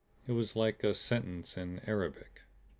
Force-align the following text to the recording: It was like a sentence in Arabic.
It 0.25 0.31
was 0.31 0.55
like 0.55 0.83
a 0.83 0.95
sentence 0.95 1.55
in 1.59 1.79
Arabic. 1.85 2.41